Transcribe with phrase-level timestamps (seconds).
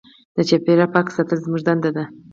[0.35, 2.03] د چاپېریال پاک ساتل زموږ دنده ده.